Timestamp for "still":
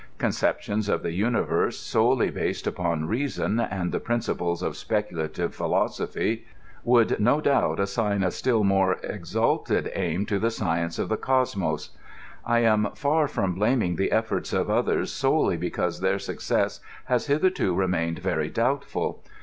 8.31-8.63